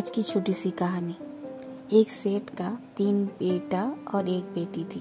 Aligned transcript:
आज 0.00 0.10
की 0.10 0.22
छोटी 0.22 0.52
सी 0.52 0.70
कहानी। 0.70 1.16
एक 1.92 2.10
सेठ 2.10 2.42
का 2.42 2.78
तीन 2.96 3.24
बेटा 3.26 3.96
और 4.14 4.28
एक 4.28 4.44
बेटी 4.44 4.84
थी। 4.84 5.00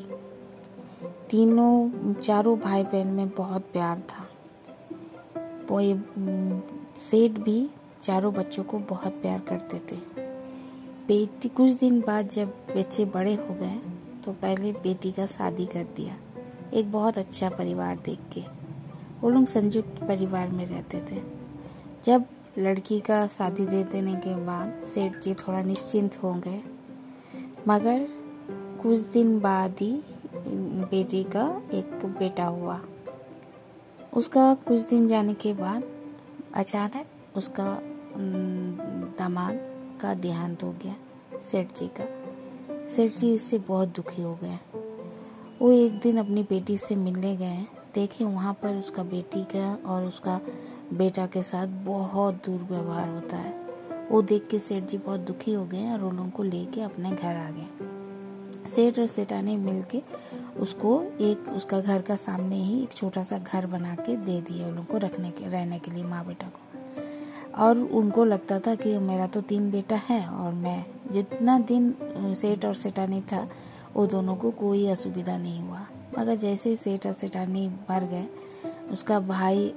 तीनों, 1.31 2.13
चारों 2.13 2.60
भाई 2.60 2.83
बहन 2.83 3.08
में 3.08 3.29
बहुत 3.29 3.62
प्यार 3.62 3.99
था। 3.99 4.24
वो 5.72 5.79
सेठ 6.97 7.31
भी 7.31 7.70
चारों 8.04 8.33
बच्चों 8.33 8.63
को 8.63 8.79
बहुत 8.79 9.13
प्यार 9.13 9.40
करते 9.40 9.78
थे। 9.78 9.99
बेटी, 11.08 11.50
कुछ 11.50 11.72
दिन 11.72 12.02
बाद 12.02 12.29
जब 12.29 12.47
बच्चे 12.47 13.06
बड़े 13.06 13.36
हो 13.36 13.54
गए 13.54 13.79
तो 14.26 14.31
पहले 14.31 14.72
बेटी 14.72 15.12
का 15.12 15.26
शादी 15.26 15.66
कर 15.66 15.84
दिया। 15.84 16.18
एक 16.73 16.91
बहुत 16.91 17.18
अच्छा 17.18 17.50
परिवार 17.50 17.95
देख 17.95 18.20
के। 18.34 18.41
वो 19.22 19.30
लोग 19.30 19.45
संयुक्त 19.45 20.04
परिवार 20.04 20.48
में 20.48 20.66
रहते 20.66 21.05
थे। 21.12 21.22
जब 22.05 22.26
लड़की 22.58 22.99
का 22.99 23.27
शादी 23.27 23.66
दे 23.66 23.84
देने 23.84 24.16
के 24.16 24.34
बाद 24.45 24.84
सेठ 24.85 25.17
जी 25.17 25.34
थोड़ा 25.34 25.62
निश्चिंत 25.62 26.17
हो 26.23 26.34
गए। 26.34 26.62
मगर 27.67 28.08
कुछ 28.81 28.99
दिन 28.99 29.39
बाद 29.39 29.75
ही 29.81 29.91
बेटी 30.84 31.23
का 31.23 31.45
एक 31.73 32.05
बेटा 32.20 32.45
हुआ। 32.45 32.80
उसका 34.13 34.53
कुछ 34.67 34.81
दिन 34.81 35.08
जाने 35.08 35.34
के 35.34 35.53
बाद 35.53 35.84
अचानक 36.53 37.38
उसका 37.38 37.80
दामाद 39.20 39.59
का 40.02 40.13
देहांत 40.13 40.63
हो 40.63 40.72
गया 40.84 40.95
सेठ 41.41 41.67
जी 41.80 41.89
का। 42.00 42.88
सेठ 42.88 43.16
जी 43.16 43.34
इससे 43.34 43.58
बहुत 43.58 43.95
दुखी 43.95 44.22
हो 44.22 44.38
गए। 44.44 44.58
वो 45.61 45.72
एक 45.72 46.00
दिन 46.00 46.17
अपनी 46.17 46.44
बेटी 46.44 46.77
से 46.77 46.95
मिलने 46.95 47.36
गए। 47.38 47.66
देखे 47.95 48.25
वहाँ 48.25 48.53
पर 48.53 48.75
उसका 48.75 49.03
बेटी 49.03 49.44
का 49.55 49.73
और 49.86 50.05
उसका 50.05 50.39
बेटा 50.94 51.26
के 51.28 51.42
साथ 51.44 51.68
बहुत 51.86 52.36
दूर 52.45 52.62
व्यवहार 52.70 53.09
होता 53.09 53.38
है। 53.38 53.54
वो 54.12 54.22
देख 54.22 54.48
के 54.48 54.59
सेठ 54.59 54.84
जी 54.84 54.98
बहुत 54.98 55.20
दुखी 55.20 55.54
हो 55.54 55.66
गए 55.66 55.92
और 55.92 56.04
उन 56.04 56.30
को 56.30 56.44
लेके 56.44 56.81
अपने 56.81 57.12
घर 57.12 57.36
आ 57.36 57.50
गए। 57.50 58.70
सेठ 58.70 59.00
और 59.00 59.08
सेठानी 59.08 59.56
मिल 59.58 59.84
के 59.92 60.02
उसको 60.59 61.02
एक, 61.02 61.50
उसका 61.50 61.80
घर 61.80 62.02
का 62.02 62.16
सामने 62.16 62.56
ही 62.56 62.81
एक 62.84 62.94
छोटा 62.94 63.23
सा 63.23 63.38
घर 63.38 63.66
बना 63.66 63.96
के 63.96 64.16
दे 64.16 64.40
दिया 64.42 64.68
उन 64.68 64.84
को 64.84 64.98
रखने 64.98 65.31
के, 65.31 65.50
रहने 65.50 65.80
के 65.80 65.92
लिए 65.92 66.04
माँ 66.04 66.26
बेटा 66.26 66.48
को। 66.48 66.59
और 67.64 67.78
उनको 67.78 68.26
लगता 68.26 68.59
था 68.59 68.76
कि 68.76 68.98
मेरा 68.98 69.28
तो 69.28 69.42
तीन 69.42 69.72
बेटा 69.72 69.96
है 69.96 70.26
और 70.28 70.53
मैं 70.53 70.86
जितना 71.12 71.59
दिन 71.59 71.94
सेठ 72.38 72.66
और 72.66 72.76
सेठानी 72.76 73.22
था, 73.22 73.48
वो 73.96 74.06
दोनों 74.08 74.36
को 74.36 74.52
कोई 74.52 74.88
असुविधा 74.88 75.38
नहीं 75.38 75.59
हुआ। 75.59 75.86
मगर 76.20 76.36
जैसे 76.36 76.70
ही 76.70 76.76
सेठ 76.76 77.08
और 77.08 77.14
सेठानी 77.14 77.68
मर 77.90 78.03
गए, 78.03 78.28
उसका 78.92 79.20
भाई 79.20 79.74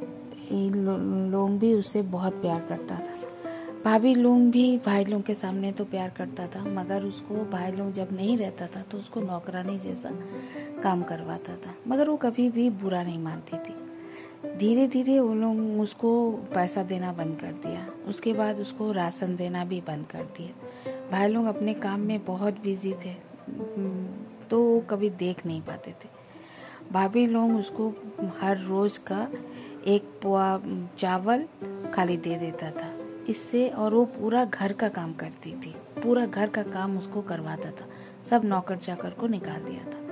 लोग 0.53 1.59
भी 1.59 1.73
उससे 1.75 2.03
बहुत 2.11 2.41
प्यार 2.43 2.61
करता 2.69 2.97
था। 2.97 3.21
भाभी 3.85 4.15
लोग 4.15 4.51
भी 4.51 4.77
भाई 4.79 5.05
लोग 5.05 5.23
के 5.23 5.35
सामने 5.35 5.71
तो 5.73 5.85
प्यार 5.85 6.09
करता 6.17 6.47
था, 6.47 6.63
मगर 6.65 7.05
उसको 7.05 7.45
भाई 7.51 7.73
लोग 7.73 7.93
जब 7.93 8.09
नहीं 8.13 8.37
रहता 8.39 8.67
था 8.67 8.83
तो 8.83 8.99
उसको 8.99 9.21
नौकरानी 9.21 9.79
जैसा 9.79 10.11
काम 10.83 11.03
करवाता 11.03 11.57
था, 11.57 11.75
मगर 11.89 12.09
वो 12.09 12.17
कभी 12.17 12.49
भी 12.51 12.69
बुरा 12.73 13.03
नहीं 13.03 13.19
मानती 13.19 13.57
थी। 13.59 13.75
धीरे 14.59 14.87
धीरे 14.89 15.19
वो 15.21 15.35
लोग 15.35 15.81
उसको 15.81 16.11
पैसा 16.55 16.83
देना 16.85 17.13
बंद 17.13 17.39
कर 17.41 17.53
दिया, 17.63 17.87
उसके 18.09 18.33
बाद 18.33 18.61
उसको 18.61 18.91
राशन 18.93 19.37
देना 19.37 19.65
भी 19.65 19.81
बंद 19.81 20.07
कर 20.07 20.23
दिया। 20.37 21.11
भाई 21.11 21.29
लोग 21.29 21.47
अपने 21.47 21.75
काम 21.77 22.01
में 22.01 22.25
बहुत 22.25 22.61
बिज़ी 22.63 22.93
थे 23.05 23.15
तो 24.51 24.63
वो 24.63 24.81
कभी 24.91 25.11
देख 25.19 25.45
नहीं 25.47 25.61
पाते 25.63 25.91
थे। 25.93 26.09
भाभी 26.93 27.27
लोग 27.27 27.55
उसको 27.57 27.89
हर 28.41 28.59
रोज 28.61 28.99
का 29.01 29.27
एक 29.87 30.03
पुआ 30.23 30.61
चावल 30.99 31.45
खाली 31.95 32.17
दे 32.17 32.37
देता 32.37 32.71
था। 32.71 32.93
इससे 33.29 33.69
और 33.69 33.95
वो 33.95 34.05
पूरा 34.05 34.45
घर 34.45 34.73
का 34.73 34.89
काम 34.89 35.13
करती 35.13 35.53
थी। 35.53 35.75
पूरा 36.03 36.27
घर 36.27 36.49
का 36.49 36.63
काम 36.63 36.99
उसको 36.99 37.23
करवाता 37.23 37.71
था। 37.71 37.89
सब 38.25 38.45
नौकर 38.45 38.77
चाकर 38.77 39.11
को 39.11 39.27
निकाल 39.27 39.61
दिया 39.61 39.85
था। 39.85 40.03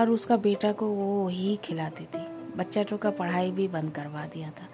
और 0.00 0.10
उसका 0.10 0.36
बेटा 0.36 0.72
को 0.72 0.86
वो 0.86 1.28
ही 1.28 1.56
खिलाती 1.56 2.04
थी। 2.04 2.20
बच्चा 2.56 2.84
तो 2.84 2.96
का 2.96 3.10
पढ़ाई 3.10 3.50
भी 3.50 3.68
बंद 3.68 3.92
करवा 3.92 4.26
दिया 4.26 4.50
था। 4.50 4.68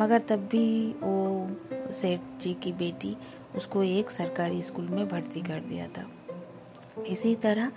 मगर 0.00 0.18
तब 0.18 0.36
भी 0.36 0.94
वो 1.02 1.50
सेठ 1.92 2.20
जी 2.42 2.54
की 2.54 2.72
बेटी 2.72 3.16
उसको 3.56 3.82
एक 3.82 4.10
सरकारी 4.10 4.62
स्कूल 4.62 4.88
में 4.88 5.08
भर्ती 5.08 5.40
कर 5.40 5.60
दिया 5.60 5.86
था। 5.86 6.06
इसी 7.02 7.34
तरह 7.34 7.72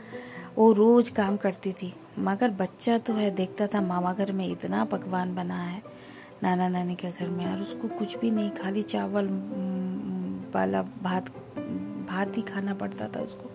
वो 0.57 0.71
रोज 0.71 1.09
काम 1.09 1.37
करती 1.37 1.73
थी। 1.73 1.93
मगर 2.19 2.49
बच्चा 2.49 2.97
तो 2.97 3.13
है, 3.13 3.31
देखता 3.31 3.67
था, 3.67 3.81
मामा 3.81 4.13
घर 4.13 4.31
में 4.31 4.47
इतना 4.47 4.85
पकवान 4.85 5.35
बना 5.35 5.61
है। 5.61 5.81
नाना 6.43 6.67
नानी 6.69 6.95
के 6.95 7.11
घर 7.11 7.27
में 7.27 7.45
और 7.45 7.61
उसको 7.61 7.87
कुछ 7.87 8.17
भी 8.17 8.31
नहीं 8.31 8.49
खाली 8.51 8.83
चावल 8.83 9.27
वाला 10.55 10.81
भात 10.81 11.29
भात 12.09 12.37
ही 12.37 12.41
खाना 12.41 12.73
पड़ता 12.73 13.07
था 13.07 13.21
उसको। 13.21 13.51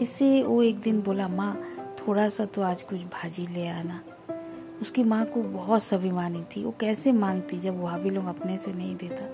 इससे 0.00 0.42
वो 0.42 0.62
एक 0.62 0.80
दिन 0.80 1.02
बोला 1.02 1.28
माँ 1.28 1.54
थोड़ा 1.98 2.28
सा 2.28 2.44
तो 2.44 2.62
आज 2.62 2.82
कुछ 2.82 3.00
भाजी 3.00 3.46
ले 3.46 3.68
आना। 3.68 4.00
उसकी 4.82 5.04
माँ 5.04 5.24
को 5.26 5.42
बहुत 5.42 5.82
स्वाभिमानी 5.82 6.42
थी। 6.42 6.64
वो 6.64 6.74
कैसे 6.80 7.12
मांगती 7.12 7.58
जब 7.58 7.80
भाभी 7.82 8.10
लोग 8.10 8.26
अपने 8.26 8.56
से 8.56 8.72
नहीं 8.72 8.96
देता। 8.96 9.26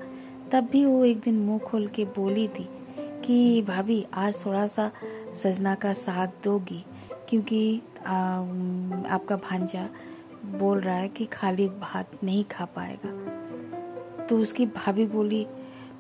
तब 0.50 0.68
भी 0.72 0.84
वो 0.84 1.04
एक 1.04 1.20
दिन 1.20 1.34
मुँह 1.34 1.58
खोल 1.58 1.86
के 1.86 2.04
बोली 2.04 2.48
थी 2.48 2.68
कि 2.98 3.62
भाभी 3.62 4.06
आज 4.14 4.46
थोड़ा 4.46 4.66
सा 4.66 4.90
सजना 5.34 5.74
का 5.74 5.92
साग 5.92 6.32
दोगी 6.44 6.84
क्योंकि 7.28 7.82
आ, 8.06 8.14
आपका 9.14 9.36
भांजा 9.36 9.88
बोल 10.44 10.80
रहा 10.80 10.96
है 10.96 11.08
कि 11.08 11.24
खाली 11.24 11.68
भात 11.68 12.10
नहीं 12.24 12.44
खा 12.44 12.64
पाएगा। 12.64 14.26
तो 14.26 14.38
उसकी 14.38 14.66
भाभी 14.66 15.06
बोली, 15.06 15.46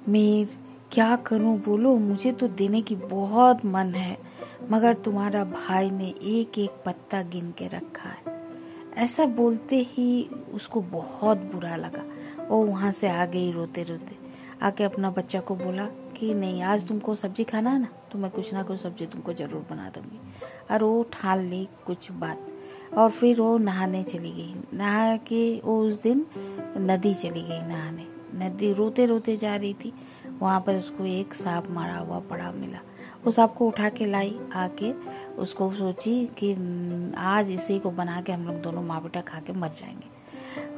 मीर, 0.08 0.56
क्या 0.92 1.16
करूँ 1.16 1.58
बोलो? 1.58 1.96
मुझे 1.96 2.32
तो 2.32 2.48
देने 2.48 2.82
की 2.82 2.96
बहुत 2.96 3.64
मन 3.64 3.94
है, 3.94 4.18
मगर 4.70 4.94
तुम्हारा 4.94 5.44
भाई 5.44 5.90
ने 5.90 6.08
एक 6.08 6.58
एक 6.58 6.82
पत्ता 6.86 7.22
गिन 7.22 7.50
के 7.50 7.66
रखा 7.66 8.08
है। 8.08 8.40
ऐसा 8.96 9.26
बोलते 9.26 9.76
ही 9.90 10.28
उसको 10.52 10.80
बहुत 10.80 11.38
बुरा 11.38 11.76
लगा। 11.76 12.04
वो 12.48 12.64
वहाँ 12.64 12.92
से 12.92 13.08
आ 13.08 13.24
गई 13.26 13.52
रोते 13.52 13.82
रोते 13.82 14.16
आके 14.62 14.84
अपना 14.84 15.10
बच्चा 15.10 15.40
को 15.40 15.56
बोला 15.56 15.86
कि, 15.86 16.34
नहीं, 16.34 16.62
आज 16.62 16.86
तुमको 16.88 17.14
सब्ज़ी 17.14 17.44
खाना 17.44 17.70
है 17.70 17.80
ना 17.80 17.88
तो 18.12 18.18
मैं 18.18 18.30
कुछ 18.30 18.52
ना 18.54 18.62
कुछ 18.62 18.80
सब्ज़ी 18.80 19.06
तुमको 19.06 19.32
ज़रूर 19.32 19.66
बना 19.70 19.88
दूँगी। 19.88 20.20
और 20.70 20.82
वो 20.82 21.02
ठान 21.12 21.38
ली 21.38 21.68
कुछ 21.86 22.10
बात। 22.12 22.48
और 22.96 23.10
फिर 23.10 23.40
वो 23.40 23.58
नहाने 23.58 24.02
चली 24.02 24.32
गई। 24.32 24.54
नहा 24.74 25.16
के 25.16 25.60
वो 25.64 25.82
उस 25.82 26.02
दिन 26.02 26.26
नदी 26.76 27.14
चली 27.14 27.42
गई 27.42 27.60
नहाने। 27.60 28.06
नदी 28.34 28.72
रोते 28.72 29.06
रोते 29.06 29.36
जा 29.36 29.56
रही 29.56 29.74
थी। 29.74 29.92
वहाँ 30.40 30.60
पर 30.60 30.74
उसको 30.74 31.04
एक 31.04 31.34
सांप 31.34 31.64
मारा 31.70 31.98
हुआ 31.98 32.18
पड़ा 32.18 32.52
मिला। 32.52 32.78
उस 33.26 33.36
सांप 33.36 33.54
को 33.54 33.66
उठा 33.66 33.88
के 33.88 34.06
लाई, 34.06 34.38
आके 34.54 34.92
उसको 35.32 35.72
सोची 35.72 36.26
कि 36.26 36.52
आज 37.18 37.50
इसी 37.50 37.78
को 37.78 37.90
बना 37.90 38.20
के 38.20 38.32
हम 38.32 38.46
लोग 38.46 38.62
दोनों 38.62 38.82
माँ 38.82 39.02
बेटा 39.02 39.20
खा 39.20 39.38
के 39.38 39.52
मर 39.52 39.68
जाएँगे। 39.68 40.22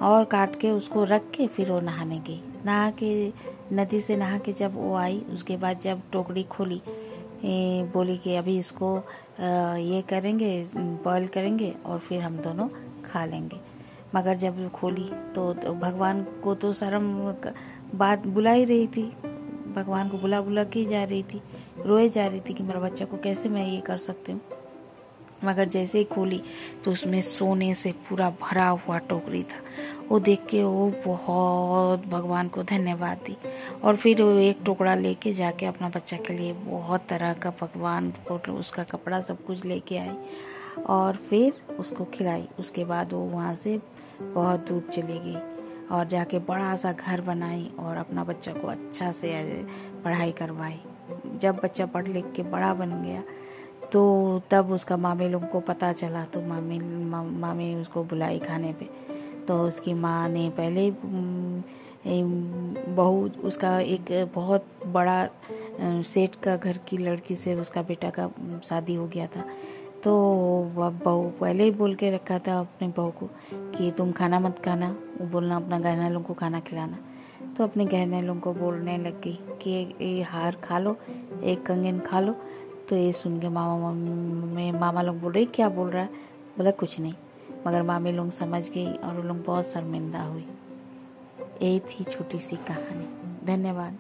और 0.03 0.25
काट 0.25 0.61
के 0.61 0.71
उसको 0.71 1.05
रख 1.05 1.31
के 1.31 1.47
फिर 1.47 1.73
वो 1.73 1.81
नहाने 1.81 2.19
गई। 2.19 2.43
नहा 2.67 2.91
के, 2.91 3.33
नदी 3.73 4.01
से 4.01 4.17
नहा 4.17 4.39
के 4.39 4.53
जब 4.53 4.75
वो 4.75 4.95
आई, 4.95 5.23
उसके 5.31 5.57
बाद 5.57 5.81
जब 5.81 6.03
टोकरी 6.13 6.43
खोली 6.43 6.83
बोली 7.93 8.17
कि 8.17 8.35
अभी 8.35 8.57
इसको 8.59 8.97
ये 9.79 10.01
करेंगे 10.03 10.51
बॉईल 10.77 11.27
करेंगे 11.27 11.75
और 11.87 11.99
फिर 11.99 12.21
हम 12.21 12.37
दोनों 12.39 12.69
खा 13.05 13.25
लेंगे। 13.25 13.61
मगर 14.15 14.37
जब 14.37 14.71
खोली 14.71 15.09
तो, 15.35 15.53
तो 15.55 15.73
भगवान 15.75 16.23
को 16.45 16.55
तो 16.55 16.73
शर्म 16.73 17.13
बात 17.95 18.27
बुला 18.27 18.51
ही 18.51 18.65
रही 18.65 18.87
थी। 18.87 19.03
भगवान 19.77 20.09
को 20.09 20.19
बुला 20.19 20.41
बुला 20.41 20.65
के 20.65 20.85
जा 20.85 21.05
रही 21.05 21.23
थी 21.23 21.43
रोए 21.87 22.09
जा 22.09 22.27
रही 22.27 22.41
थी 22.41 22.55
कि 22.55 22.63
मेरा 22.63 22.81
बच्चा 22.81 23.05
को 23.05 23.17
कैसे 23.17 23.49
मैं 23.49 23.67
ये 23.67 23.81
कर 23.81 23.99
सकती 23.99 24.33
हूँ? 24.33 24.41
मगर 25.45 25.69
जैसे 25.69 25.99
ही 25.99 26.05
खोली 26.05 26.41
तो 26.85 26.93
उसमें 26.93 27.21
सोने 27.23 27.73
से 27.75 27.93
पूरा 28.09 28.29
भरा 28.43 28.69
हुआ 28.69 28.99
टोकरी 28.99 29.43
था। 29.43 29.61
वो 30.09 30.19
देख 30.21 30.47
के 30.47 30.63
वो 30.65 30.93
बहुत 31.07 32.07
भगवान 32.07 32.49
को 32.49 32.63
धन्यवाद 32.63 33.19
दी 33.27 33.37
और 33.85 33.97
फिर 33.97 34.23
वो 34.23 34.31
एक 34.39 34.59
टुकड़ा 34.65 34.95
लेके 34.95 35.33
जाके 35.33 35.67
अपना 35.67 35.89
बच्चा 35.89 36.17
के 36.17 36.37
लिए 36.37 36.53
बहुत 36.53 37.07
तरह 37.09 37.33
का 37.35 37.51
पकवान 37.51 38.13
उसका 38.51 38.83
कपड़ा 38.83 39.21
सब 39.21 39.45
कुछ 39.45 39.65
लेके 39.65 39.99
आई 39.99 40.17
और 40.87 41.17
फिर 41.31 41.77
उसको 41.79 42.05
खिलाई। 42.05 42.49
उसके 42.59 42.85
बाद 42.85 43.13
वो 43.13 43.21
वहाँ 43.21 43.55
से 43.55 43.79
बहुत 44.23 44.69
दूर 44.69 44.89
चली 44.93 45.19
गई 45.19 45.37
और 45.91 46.05
जाके 46.07 46.39
बड़ा 46.39 46.75
सा 46.77 46.93
घर 46.93 47.21
बनाई 47.21 47.71
और 47.79 47.97
अपना 47.97 48.25
बच्चा 48.25 48.53
को 48.53 48.69
अच्छा 48.69 49.11
से 49.13 49.33
पढ़ाई 50.05 50.33
करवाई। 50.33 50.81
जब 51.39 51.61
बच्चा 51.65 51.87
पढ़ 51.87 52.09
लिख 52.09 52.33
के 52.33 52.43
बड़ा 52.43 52.73
बन 52.75 53.03
गया 53.03 53.23
तो 53.95 54.03
तब 54.51 54.71
उसका 54.73 54.97
मामे 54.97 55.29
लोग 55.29 55.49
को 55.51 55.61
पता 55.61 55.93
चला 55.93 56.25
तो 56.25 56.41
मामी 56.43 56.79
मा, 56.79 57.23
मामी 57.23 57.75
उसको 57.75 58.03
बुलाई 58.05 58.39
खाने 58.39 58.73
पे। 58.73 58.89
तो 59.47 59.61
उसकी 59.63 59.95
माँ 59.95 60.29
ने 60.29 60.49
पहले 60.51 60.91
बहू 62.97 63.29
उसका 63.49 63.79
एक 63.81 64.31
बहुत 64.35 64.65
बड़ा 64.87 65.29
सेठ 66.05 66.35
का 66.45 66.57
घर 66.57 66.79
की 66.89 66.97
लड़की 66.99 67.35
से 67.37 67.55
उसका 67.55 67.83
बेटा 67.83 68.11
का 68.19 68.29
शादी 68.65 68.95
हो 68.95 69.07
गया 69.07 69.27
था। 69.27 69.45
तो 70.05 70.13
बहू 70.75 71.23
पहले 71.41 71.65
ही 71.65 71.71
बोल 71.71 71.95
के 71.95 72.11
रखा 72.11 72.39
था 72.39 72.59
अपने 72.61 72.89
बहू 72.89 73.11
को 73.11 73.27
कि 73.53 73.91
तुम 73.91 74.13
खाना 74.13 74.41
मत 74.41 74.59
खाना 74.65 74.89
वो 75.21 75.27
बोलना 75.27 75.57
अपना 75.57 75.79
गहना 75.79 76.09
लोगों 76.09 76.25
को 76.25 76.35
खाना 76.35 76.61
खिलाना। 76.61 76.99
तो 77.57 77.65
अपने 77.65 77.85
गहने 77.87 78.23
लोगों 78.23 78.41
को 78.41 78.53
बोलने 78.55 78.97
लग 78.99 79.21
गई 79.23 79.39
कि 79.63 79.71
ये 80.01 80.23
हार 80.23 80.57
खा 80.65 80.79
लो 80.79 80.97
एक 81.45 81.63
कंगन 81.67 81.99
खा 82.01 82.21
लो 82.21 82.35
तो 82.89 82.97
ये 82.97 83.13
सुन 83.13 83.41
के 83.41 83.49
मामा 83.49 83.91
मम्मी 83.91 84.73
मामा 84.73 85.03
लोग 85.03 85.21
बोल 85.21 85.33
रहे, 85.33 85.45
क्या 85.45 85.69
बोल 85.69 85.91
रहा? 85.91 86.03
है 86.03 86.09
बोला, 86.59 86.71
कुछ 86.71 87.01
नहीं। 87.01 87.15
मगर 87.67 87.83
मामी 87.83 88.13
लोग 88.13 88.31
समझ 88.31 88.71
गई 88.71 88.93
और 88.93 89.25
लोग 89.25 89.45
बहुत 89.45 89.65
शर्मिंदा 89.65 90.23
हुई। 90.23 90.49
यही 91.63 91.81
थी 91.81 92.05
छोटी 92.05 92.39
सी 92.39 92.57
कहानी। 92.57 93.07
धन्यवाद। 93.47 93.99